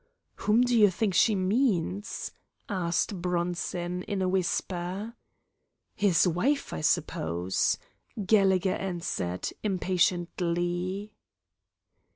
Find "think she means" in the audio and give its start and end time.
0.89-2.31